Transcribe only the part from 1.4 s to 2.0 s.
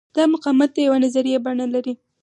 بڼه لري.